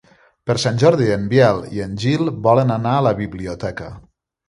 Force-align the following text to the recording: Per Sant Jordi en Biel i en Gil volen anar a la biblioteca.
Per 0.49 0.55
Sant 0.63 0.79
Jordi 0.83 1.09
en 1.17 1.27
Biel 1.35 1.63
i 1.77 1.85
en 1.85 1.95
Gil 2.07 2.35
volen 2.51 2.77
anar 2.81 2.97
a 2.99 3.07
la 3.13 3.17
biblioteca. 3.25 3.97